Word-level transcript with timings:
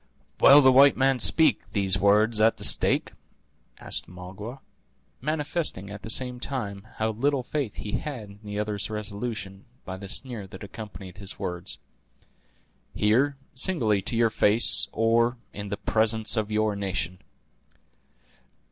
"Will 0.39 0.63
the 0.63 0.71
white 0.71 0.97
man 0.97 1.19
speak 1.19 1.73
these 1.73 1.95
words 1.99 2.41
at 2.41 2.57
the 2.57 2.63
stake?" 2.63 3.11
asked 3.77 4.07
Magua; 4.09 4.59
manifesting, 5.21 5.91
at 5.91 6.01
the 6.01 6.09
same 6.09 6.39
time, 6.39 6.87
how 6.95 7.11
little 7.11 7.43
faith 7.43 7.75
he 7.75 7.91
had 7.99 8.27
in 8.27 8.39
the 8.43 8.57
other's 8.57 8.89
resolution 8.89 9.63
by 9.85 9.97
the 9.97 10.09
sneer 10.09 10.47
that 10.47 10.63
accompanied 10.63 11.19
his 11.19 11.37
words. 11.37 11.77
"Here; 12.95 13.35
singly 13.53 14.01
to 14.01 14.15
your 14.17 14.31
face, 14.31 14.87
or 14.91 15.37
in 15.53 15.69
the 15.69 15.77
presence 15.77 16.35
of 16.35 16.49
your 16.51 16.75
nation." 16.75 17.19